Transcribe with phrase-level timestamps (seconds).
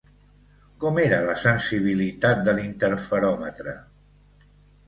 [0.83, 3.75] Com era la sensibilitat de l'interferòmetre?